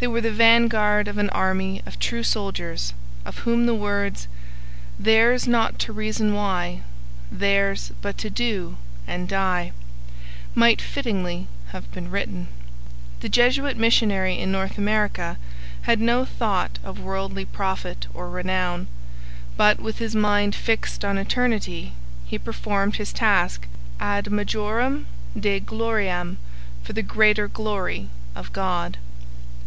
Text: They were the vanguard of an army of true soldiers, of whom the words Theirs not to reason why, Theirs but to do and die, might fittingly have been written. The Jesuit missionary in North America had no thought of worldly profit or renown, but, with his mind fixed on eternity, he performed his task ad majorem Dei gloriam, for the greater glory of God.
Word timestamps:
They 0.00 0.06
were 0.06 0.22
the 0.22 0.32
vanguard 0.32 1.08
of 1.08 1.18
an 1.18 1.28
army 1.28 1.82
of 1.84 1.98
true 1.98 2.22
soldiers, 2.22 2.94
of 3.26 3.40
whom 3.40 3.66
the 3.66 3.74
words 3.74 4.28
Theirs 4.98 5.46
not 5.46 5.78
to 5.80 5.92
reason 5.92 6.32
why, 6.32 6.80
Theirs 7.30 7.92
but 8.00 8.16
to 8.16 8.30
do 8.30 8.78
and 9.06 9.28
die, 9.28 9.72
might 10.54 10.80
fittingly 10.80 11.48
have 11.72 11.92
been 11.92 12.10
written. 12.10 12.48
The 13.20 13.28
Jesuit 13.28 13.76
missionary 13.76 14.38
in 14.38 14.50
North 14.50 14.78
America 14.78 15.36
had 15.82 16.00
no 16.00 16.24
thought 16.24 16.78
of 16.82 16.98
worldly 16.98 17.44
profit 17.44 18.06
or 18.14 18.30
renown, 18.30 18.86
but, 19.58 19.80
with 19.80 19.98
his 19.98 20.14
mind 20.14 20.54
fixed 20.54 21.04
on 21.04 21.18
eternity, 21.18 21.92
he 22.24 22.38
performed 22.38 22.96
his 22.96 23.12
task 23.12 23.66
ad 24.00 24.30
majorem 24.32 25.08
Dei 25.38 25.60
gloriam, 25.60 26.38
for 26.82 26.94
the 26.94 27.02
greater 27.02 27.48
glory 27.48 28.08
of 28.34 28.54
God. 28.54 28.96